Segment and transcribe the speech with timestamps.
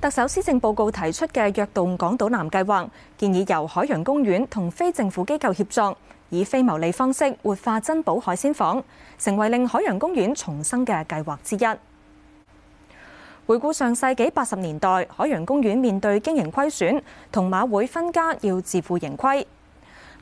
[0.00, 5.98] 特首施政報告提出嘅躍動港島南計劃，建議由海洋公園同非政府機構協作，
[6.30, 8.82] 以非牟利方式活化珍寶海鮮房，
[9.18, 11.68] 成為令海洋公園重生嘅計劃之一。
[13.46, 19.44] 回顧上世紀八十年代，海洋公園面對經營虧損，同馬會分家要自負盈虧。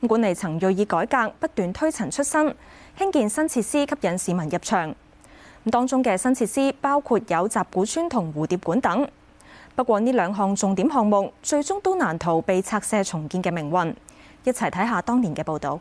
[0.08, 2.40] 管理層锐意改革，不斷推陳出新，
[2.98, 4.92] 興建新設施吸引市民入場。
[5.66, 9.08] 当當中嘅新設施包括有集古村同蝴蝶館等。
[9.74, 13.94] 不過呢兩項重點項目，最終都難逃被拆卸重建嘅命運。
[14.44, 15.78] 一齊睇下當年嘅報導。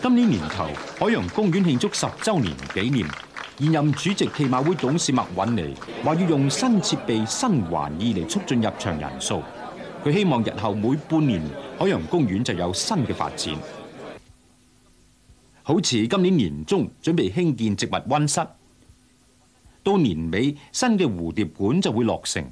[0.00, 0.66] 今年年頭，
[0.98, 3.06] 海洋公園慶祝十週年紀念，
[3.58, 9.42] 現任主席暨馬會董事麥允尼話要用新設備、新玩意嚟促進入場人數。
[10.02, 11.40] 佢希望日后每半年
[11.78, 13.54] 海洋公园就有新嘅发展，
[15.62, 18.44] 好似今年年中准备兴建植物温室，
[19.84, 22.44] 到年尾新嘅蝴蝶馆就会落成。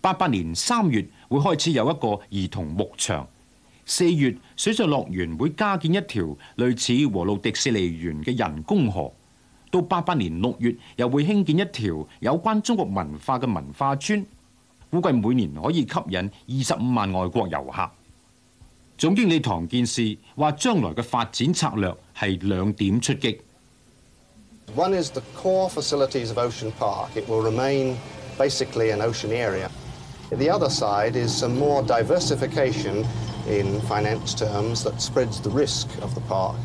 [0.00, 3.24] 八八年三月会开始有一个儿童牧场，
[3.86, 9.12] 四月水上乐园会加建一条类似和路迪士尼园嘅人工河，
[9.70, 14.26] 到八八年六月又会兴建一条有关中国文化嘅文化村。
[14.92, 16.72] One is the
[25.34, 27.10] core facilities of Ocean Park.
[27.16, 27.96] It will remain
[28.36, 29.70] basically an ocean area.
[30.30, 33.06] The other side is some more diversification
[33.48, 36.56] in finance terms that spreads the risk of the park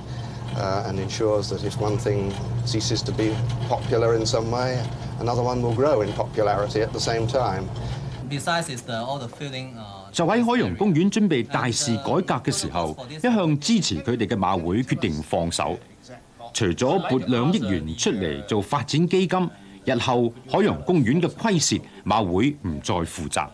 [0.57, 2.33] uh, and ensures that if one thing
[2.65, 3.33] ceases to be
[3.69, 4.85] popular in some way,
[5.21, 7.69] another one will grow in popularity at the same time.
[10.11, 15.77] 就喺海洋公園準備大肆改革嘅時候，一向支持佢哋嘅馬會決定放手。
[16.53, 19.49] 除咗撥兩億元出嚟做發展基金，
[19.85, 23.47] 日後海洋公園嘅亏蚀，馬會唔再負責。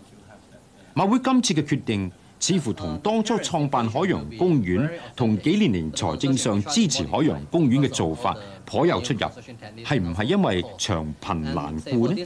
[0.95, 2.11] 馬會今次嘅決定。
[2.45, 9.19] 似乎同當初創辦海洋公園同幾年年財政上支持海洋公園嘅做法頗有出入，
[9.85, 12.25] 係唔係因為長贫難顧呢？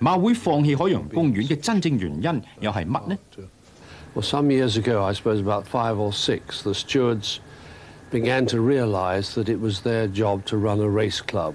[0.00, 3.18] 馬會放棄海洋公園嘅真正原因又係乜呢？
[4.14, 7.40] Well, some years ago, I suppose about five or six, the stewards
[8.10, 11.54] began to realize that it was their job to run a race club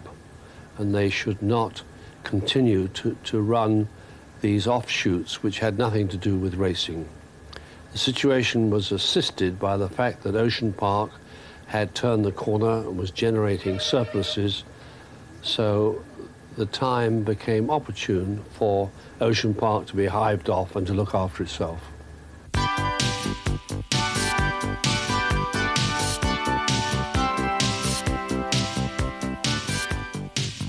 [0.79, 1.83] and they should not
[2.23, 3.87] continue to, to run
[4.41, 7.07] these offshoots which had nothing to do with racing.
[7.91, 11.11] The situation was assisted by the fact that Ocean Park
[11.67, 14.63] had turned the corner and was generating surpluses,
[15.43, 16.03] so
[16.57, 18.89] the time became opportune for
[19.21, 21.83] Ocean Park to be hived off and to look after itself.